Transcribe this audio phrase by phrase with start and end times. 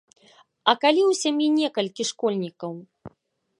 [0.71, 2.71] А калі ў сям'і некалькі школьнікаў?